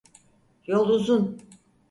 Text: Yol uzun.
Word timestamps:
Yol 0.67 0.89
uzun. 0.89 1.39